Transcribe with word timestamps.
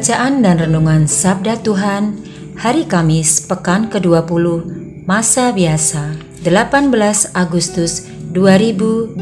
Bacaan 0.00 0.40
dan 0.40 0.56
Renungan 0.56 1.04
Sabda 1.04 1.60
Tuhan 1.60 2.24
Hari 2.56 2.88
Kamis 2.88 3.44
Pekan 3.44 3.92
ke-20 3.92 4.64
Masa 5.04 5.52
Biasa 5.52 6.16
18 6.40 7.36
Agustus 7.36 8.08
2022 8.32 9.20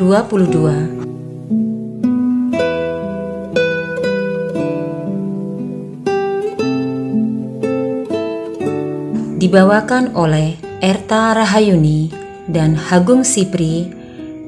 Dibawakan 9.42 10.14
oleh 10.14 10.62
Erta 10.78 11.34
Rahayuni 11.34 12.14
dan 12.46 12.78
Hagung 12.78 13.26
Sipri 13.26 13.90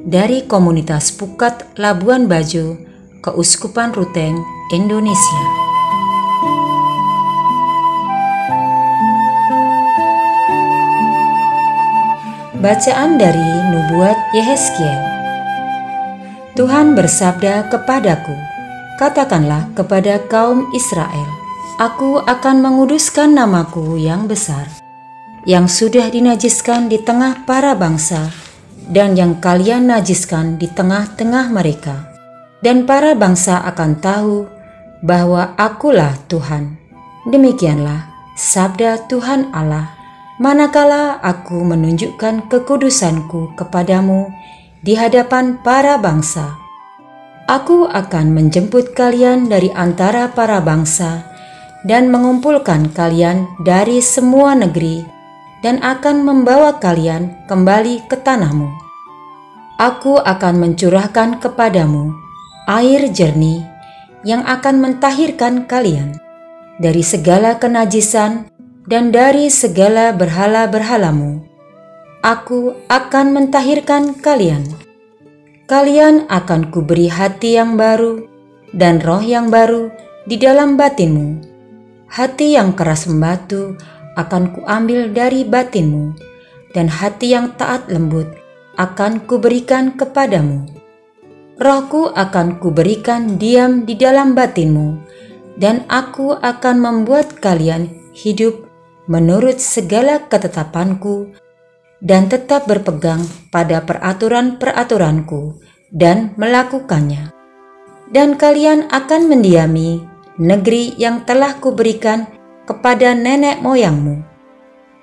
dari 0.07 0.47
komunitas 0.47 1.11
Pukat 1.11 1.75
Labuan 1.75 2.31
Bajo, 2.31 2.79
Keuskupan 3.19 3.91
Ruteng, 3.91 4.39
Indonesia. 4.71 5.50
Bacaan 12.61 13.17
dari 13.17 13.41
Nubuat 13.73 14.37
Yehezkiel 14.37 15.01
Tuhan 16.53 16.93
bersabda 16.93 17.73
kepadaku, 17.73 18.37
Katakanlah 19.01 19.73
kepada 19.73 20.21
kaum 20.29 20.69
Israel, 20.69 21.25
Aku 21.81 22.21
akan 22.21 22.61
menguduskan 22.61 23.33
namaku 23.33 23.97
yang 23.97 24.29
besar, 24.29 24.69
yang 25.49 25.65
sudah 25.65 26.13
dinajiskan 26.13 26.85
di 26.85 27.01
tengah 27.01 27.49
para 27.49 27.73
bangsa, 27.73 28.29
dan 28.85 29.17
yang 29.17 29.41
kalian 29.41 29.89
najiskan 29.89 30.61
di 30.61 30.69
tengah-tengah 30.69 31.49
mereka. 31.49 32.13
Dan 32.61 32.85
para 32.85 33.17
bangsa 33.17 33.57
akan 33.73 33.91
tahu 33.97 34.45
bahwa 35.01 35.57
akulah 35.57 36.13
Tuhan. 36.29 36.77
Demikianlah 37.25 38.05
sabda 38.37 39.09
Tuhan 39.09 39.49
Allah 39.49 40.00
manakala 40.41 41.21
aku 41.21 41.61
menunjukkan 41.61 42.49
kekudusanku 42.49 43.53
kepadamu 43.53 44.33
di 44.81 44.97
hadapan 44.97 45.61
para 45.61 46.01
bangsa. 46.01 46.57
Aku 47.45 47.85
akan 47.85 48.33
menjemput 48.33 48.97
kalian 48.97 49.45
dari 49.45 49.69
antara 49.77 50.33
para 50.33 50.57
bangsa 50.57 51.29
dan 51.85 52.09
mengumpulkan 52.09 52.89
kalian 52.89 53.45
dari 53.61 54.01
semua 54.01 54.57
negeri 54.57 55.05
dan 55.61 55.77
akan 55.77 56.25
membawa 56.25 56.81
kalian 56.81 57.45
kembali 57.45 58.09
ke 58.09 58.17
tanahmu. 58.17 58.65
Aku 59.77 60.17
akan 60.17 60.57
mencurahkan 60.57 61.37
kepadamu 61.37 62.17
air 62.65 63.13
jernih 63.13 63.61
yang 64.25 64.41
akan 64.49 64.81
mentahirkan 64.81 65.69
kalian 65.69 66.17
dari 66.81 67.05
segala 67.05 67.61
kenajisan 67.61 68.49
dan 68.89 69.13
dari 69.13 69.49
segala 69.53 70.13
berhala-berhalamu. 70.15 71.45
Aku 72.21 72.77
akan 72.89 73.33
mentahirkan 73.33 74.13
kalian. 74.21 74.65
Kalian 75.65 76.29
akan 76.29 76.69
kuberi 76.69 77.09
hati 77.09 77.57
yang 77.57 77.77
baru 77.77 78.25
dan 78.75 79.01
roh 79.01 79.21
yang 79.21 79.49
baru 79.49 79.89
di 80.25 80.37
dalam 80.37 80.77
batinmu. 80.77 81.41
Hati 82.11 82.59
yang 82.59 82.75
keras 82.75 83.07
membatu 83.07 83.79
akan 84.19 84.51
kuambil 84.51 85.15
dari 85.15 85.47
batinmu, 85.47 86.11
dan 86.75 86.91
hati 86.91 87.31
yang 87.31 87.55
taat 87.55 87.87
lembut 87.87 88.27
akan 88.75 89.23
kuberikan 89.23 89.95
kepadamu. 89.95 90.67
Rohku 91.55 92.11
akan 92.11 92.59
kuberikan 92.59 93.39
diam 93.39 93.87
di 93.87 93.95
dalam 93.95 94.35
batinmu, 94.35 94.99
dan 95.55 95.87
aku 95.87 96.35
akan 96.35 96.75
membuat 96.83 97.39
kalian 97.39 97.87
hidup 98.11 98.70
menurut 99.11 99.59
segala 99.59 100.23
ketetapanku 100.31 101.35
dan 101.99 102.31
tetap 102.31 102.63
berpegang 102.63 103.27
pada 103.51 103.83
peraturan-peraturanku 103.83 105.59
dan 105.91 106.31
melakukannya. 106.39 107.35
Dan 108.07 108.39
kalian 108.39 108.87
akan 108.87 109.27
mendiami 109.27 109.99
negeri 110.39 110.95
yang 110.95 111.27
telah 111.27 111.59
kuberikan 111.59 112.27
kepada 112.63 113.11
nenek 113.11 113.59
moyangmu. 113.59 114.23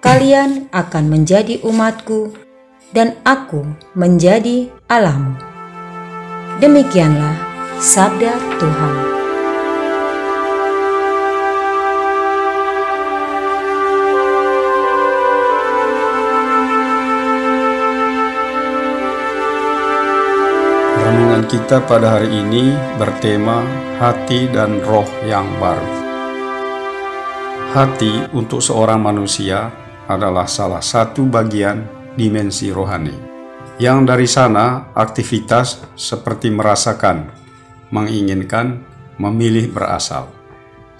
Kalian 0.01 0.73
akan 0.73 1.05
menjadi 1.13 1.61
umatku 1.65 2.33
dan 2.97 3.13
aku 3.29 3.65
menjadi 3.93 4.73
Allahmu. 4.89 5.37
Demikianlah 6.65 7.37
sabda 7.77 8.33
Tuhan. 8.57 9.28
Kita 21.49 21.81
pada 21.81 22.21
hari 22.21 22.45
ini 22.45 22.77
bertema 23.01 23.65
hati 23.97 24.53
dan 24.53 24.85
roh 24.85 25.09
yang 25.25 25.49
baru. 25.57 25.89
Hati 27.73 28.29
untuk 28.37 28.61
seorang 28.61 29.01
manusia 29.01 29.73
adalah 30.05 30.45
salah 30.45 30.85
satu 30.85 31.25
bagian 31.25 31.89
dimensi 32.21 32.69
rohani. 32.69 33.17
Yang 33.81 33.99
dari 34.05 34.29
sana 34.29 34.93
aktivitas 34.93 35.89
seperti 35.97 36.53
merasakan, 36.53 37.33
menginginkan, 37.97 38.85
memilih 39.17 39.73
berasal. 39.73 40.29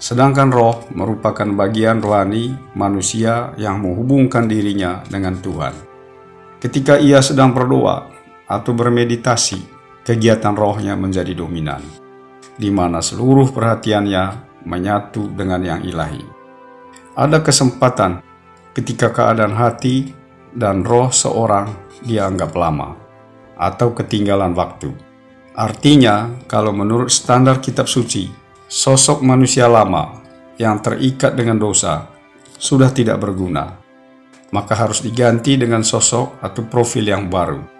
Sedangkan 0.01 0.49
roh 0.49 0.81
merupakan 0.97 1.45
bagian 1.45 2.01
rohani 2.01 2.57
manusia 2.73 3.53
yang 3.53 3.85
menghubungkan 3.85 4.49
dirinya 4.49 5.05
dengan 5.05 5.37
Tuhan. 5.37 5.77
Ketika 6.57 6.97
ia 6.97 7.21
sedang 7.21 7.53
berdoa 7.53 8.09
atau 8.49 8.73
bermeditasi, 8.73 9.78
kegiatan 10.09 10.57
rohnya 10.57 10.97
menjadi 10.97 11.37
dominan, 11.37 11.85
di 12.57 12.73
mana 12.73 12.97
seluruh 12.97 13.53
perhatiannya 13.53 14.57
menyatu 14.65 15.29
dengan 15.37 15.61
yang 15.61 15.85
ilahi. 15.85 16.25
Ada 17.13 17.45
kesempatan 17.45 18.25
ketika 18.73 19.13
keadaan 19.13 19.53
hati 19.53 20.09
dan 20.49 20.81
roh 20.81 21.13
seorang 21.13 21.69
dianggap 22.01 22.57
lama 22.57 22.97
atau 23.53 23.93
ketinggalan 23.93 24.57
waktu. 24.57 24.89
Artinya, 25.53 26.41
kalau 26.49 26.73
menurut 26.73 27.13
standar 27.13 27.61
kitab 27.61 27.85
suci, 27.85 28.33
sosok 28.65 29.21
manusia 29.21 29.69
lama 29.69 30.25
yang 30.57 30.81
terikat 30.81 31.37
dengan 31.37 31.61
dosa 31.61 32.09
sudah 32.57 32.89
tidak 32.89 33.21
berguna, 33.21 33.77
maka 34.49 34.73
harus 34.73 35.05
diganti 35.05 35.53
dengan 35.53 35.85
sosok 35.85 36.41
atau 36.41 36.65
profil 36.65 37.05
yang 37.05 37.29
baru 37.29 37.78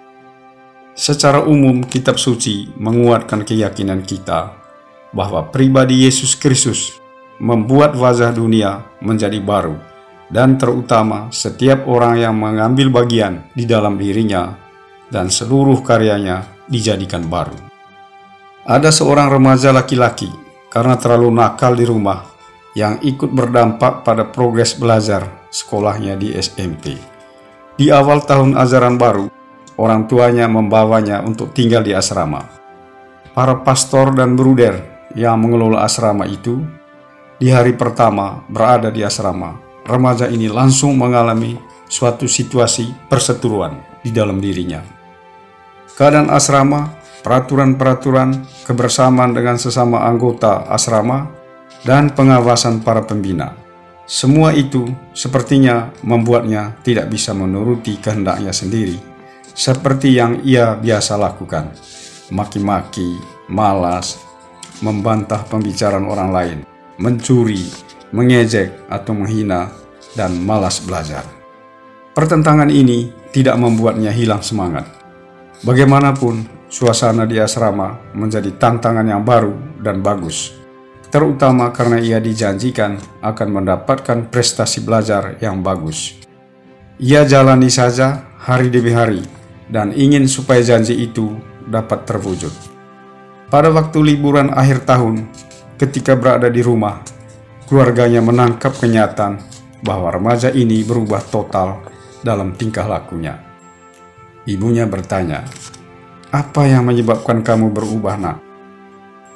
Secara 1.00 1.48
umum, 1.48 1.80
kitab 1.88 2.20
suci 2.20 2.76
menguatkan 2.76 3.48
keyakinan 3.48 4.04
kita 4.04 4.52
bahwa 5.16 5.48
pribadi 5.48 6.04
Yesus 6.04 6.36
Kristus 6.36 7.00
membuat 7.40 7.96
wajah 7.96 8.36
dunia 8.36 8.84
menjadi 9.00 9.40
baru, 9.40 9.80
dan 10.28 10.60
terutama 10.60 11.32
setiap 11.32 11.88
orang 11.88 12.20
yang 12.20 12.36
mengambil 12.36 12.92
bagian 12.92 13.48
di 13.56 13.64
dalam 13.64 13.96
dirinya 13.96 14.60
dan 15.08 15.32
seluruh 15.32 15.80
karyanya 15.88 16.44
dijadikan 16.68 17.32
baru. 17.32 17.56
Ada 18.68 18.92
seorang 18.92 19.32
remaja 19.32 19.72
laki-laki 19.72 20.28
karena 20.68 21.00
terlalu 21.00 21.32
nakal 21.32 21.80
di 21.80 21.88
rumah 21.88 22.28
yang 22.76 23.00
ikut 23.00 23.32
berdampak 23.32 24.04
pada 24.04 24.28
progres 24.28 24.76
belajar 24.76 25.48
sekolahnya 25.48 26.20
di 26.20 26.36
SMP. 26.36 27.00
Di 27.80 27.88
awal 27.88 28.20
tahun 28.28 28.60
ajaran 28.60 29.00
baru, 29.00 29.39
orang 29.80 30.12
tuanya 30.12 30.52
membawanya 30.52 31.24
untuk 31.24 31.56
tinggal 31.56 31.80
di 31.80 31.96
asrama. 31.96 32.44
Para 33.32 33.64
pastor 33.64 34.12
dan 34.12 34.36
bruder 34.36 35.08
yang 35.16 35.40
mengelola 35.40 35.88
asrama 35.88 36.28
itu 36.28 36.60
di 37.40 37.48
hari 37.48 37.72
pertama 37.72 38.44
berada 38.52 38.92
di 38.92 39.00
asrama, 39.00 39.56
remaja 39.88 40.28
ini 40.28 40.52
langsung 40.52 41.00
mengalami 41.00 41.56
suatu 41.88 42.28
situasi 42.28 43.08
perseteruan 43.08 43.80
di 44.04 44.12
dalam 44.12 44.44
dirinya. 44.44 44.84
Keadaan 45.96 46.28
asrama, 46.28 47.00
peraturan-peraturan, 47.24 48.44
kebersamaan 48.68 49.32
dengan 49.32 49.56
sesama 49.56 50.04
anggota 50.04 50.68
asrama, 50.68 51.32
dan 51.88 52.12
pengawasan 52.12 52.84
para 52.84 53.08
pembina. 53.08 53.56
Semua 54.04 54.52
itu 54.52 54.90
sepertinya 55.16 55.96
membuatnya 56.04 56.76
tidak 56.84 57.08
bisa 57.08 57.32
menuruti 57.32 57.96
kehendaknya 58.02 58.52
sendiri, 58.52 59.09
seperti 59.60 60.16
yang 60.16 60.40
ia 60.48 60.80
biasa 60.80 61.20
lakukan. 61.20 61.76
Maki-maki, 62.32 63.20
malas, 63.52 64.16
membantah 64.80 65.44
pembicaraan 65.44 66.08
orang 66.08 66.30
lain, 66.32 66.58
mencuri, 66.96 67.68
mengejek 68.16 68.88
atau 68.88 69.12
menghina, 69.12 69.68
dan 70.16 70.40
malas 70.40 70.80
belajar. 70.80 71.28
Pertentangan 72.16 72.72
ini 72.72 73.12
tidak 73.36 73.60
membuatnya 73.60 74.16
hilang 74.16 74.40
semangat. 74.40 74.88
Bagaimanapun, 75.68 76.48
suasana 76.72 77.28
di 77.28 77.36
asrama 77.36 78.00
menjadi 78.16 78.56
tantangan 78.56 79.04
yang 79.04 79.28
baru 79.28 79.52
dan 79.84 80.00
bagus, 80.00 80.56
terutama 81.12 81.76
karena 81.76 82.00
ia 82.00 82.24
dijanjikan 82.24 82.96
akan 83.20 83.48
mendapatkan 83.52 84.32
prestasi 84.32 84.88
belajar 84.88 85.36
yang 85.44 85.60
bagus. 85.60 86.16
Ia 87.04 87.28
jalani 87.28 87.68
saja 87.68 88.24
hari 88.40 88.72
demi 88.72 88.96
hari 88.96 89.39
dan 89.70 89.94
ingin 89.94 90.26
supaya 90.26 90.66
janji 90.66 90.98
itu 90.98 91.38
dapat 91.70 92.04
terwujud. 92.10 92.52
Pada 93.50 93.70
waktu 93.74 94.14
liburan 94.14 94.54
akhir 94.54 94.86
tahun, 94.86 95.30
ketika 95.78 96.14
berada 96.14 96.50
di 96.50 96.62
rumah, 96.62 97.02
keluarganya 97.70 98.22
menangkap 98.22 98.74
kenyataan 98.78 99.42
bahwa 99.86 100.14
remaja 100.14 100.50
ini 100.54 100.82
berubah 100.86 101.22
total 101.30 101.82
dalam 102.26 102.54
tingkah 102.58 102.86
lakunya. 102.86 103.38
Ibunya 104.46 104.90
bertanya, 104.90 105.46
"Apa 106.34 106.66
yang 106.66 106.90
menyebabkan 106.90 107.46
kamu 107.46 107.70
berubah, 107.70 108.18
Nak?" 108.18 108.38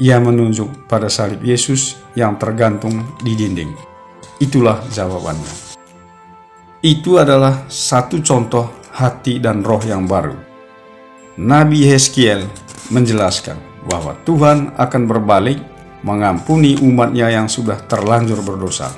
Ia 0.02 0.18
menunjuk 0.18 0.90
pada 0.90 1.06
salib 1.06 1.46
Yesus 1.46 2.02
yang 2.18 2.42
tergantung 2.42 3.06
di 3.22 3.38
dinding. 3.38 3.70
Itulah 4.42 4.82
jawabannya. 4.90 5.78
Itu 6.82 7.22
adalah 7.22 7.70
satu 7.70 8.20
contoh 8.20 8.83
hati 8.94 9.42
dan 9.42 9.66
roh 9.66 9.82
yang 9.82 10.06
baru. 10.06 10.38
Nabi 11.42 11.90
Yeskiel 11.90 12.46
menjelaskan 12.94 13.58
bahwa 13.90 14.14
Tuhan 14.22 14.78
akan 14.78 15.04
berbalik 15.10 15.58
mengampuni 16.06 16.78
umatnya 16.78 17.34
yang 17.34 17.50
sudah 17.50 17.82
terlanjur 17.90 18.46
berdosa. 18.46 18.94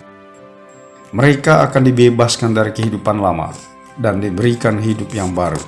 Mereka 1.15 1.63
akan 1.71 1.81
dibebaskan 1.87 2.51
dari 2.51 2.75
kehidupan 2.75 3.23
lama 3.23 3.55
dan 3.95 4.19
diberikan 4.19 4.83
hidup 4.83 5.15
yang 5.15 5.31
baru. 5.31 5.61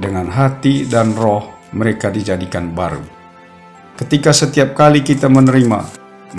Dengan 0.00 0.32
hati 0.32 0.88
dan 0.88 1.12
roh 1.12 1.52
mereka 1.76 2.08
dijadikan 2.08 2.72
baru. 2.72 3.04
Ketika 4.00 4.32
setiap 4.32 4.72
kali 4.72 5.04
kita 5.04 5.28
menerima, 5.28 5.84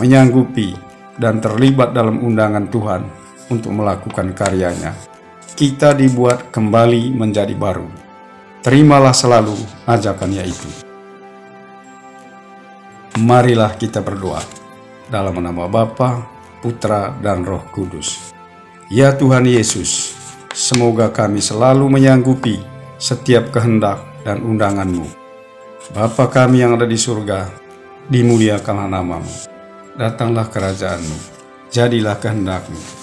menyanggupi, 0.02 0.74
dan 1.22 1.38
terlibat 1.38 1.94
dalam 1.94 2.18
undangan 2.26 2.66
Tuhan 2.74 3.06
untuk 3.54 3.70
melakukan 3.70 4.34
karyanya, 4.34 5.13
kita 5.54 5.94
dibuat 5.94 6.50
kembali 6.50 7.14
menjadi 7.14 7.54
baru. 7.54 7.86
Terimalah 8.66 9.14
selalu 9.14 9.54
ajakannya 9.86 10.44
itu. 10.50 10.70
Marilah 13.22 13.78
kita 13.78 14.02
berdoa 14.02 14.42
dalam 15.14 15.38
nama 15.38 15.70
Bapa, 15.70 16.26
Putra, 16.58 17.14
dan 17.22 17.46
Roh 17.46 17.62
Kudus. 17.70 18.34
Ya 18.90 19.14
Tuhan 19.14 19.46
Yesus, 19.46 20.18
semoga 20.58 21.14
kami 21.14 21.38
selalu 21.38 21.86
menyanggupi 21.86 22.58
setiap 22.98 23.54
kehendak 23.54 24.02
dan 24.26 24.42
undanganmu. 24.42 25.06
Bapa 25.94 26.34
kami 26.34 26.66
yang 26.66 26.74
ada 26.74 26.90
di 26.90 26.98
surga, 26.98 27.54
dimuliakanlah 28.10 28.90
namamu. 28.90 29.34
Datanglah 29.94 30.50
kerajaanmu, 30.50 31.18
jadilah 31.70 32.18
kehendakmu 32.18 33.03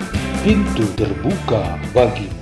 pintu 0.43 0.83
terbuka 0.97 1.77
bagimu. 1.93 2.40